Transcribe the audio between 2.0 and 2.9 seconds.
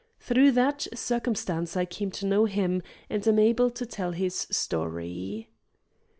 to know him,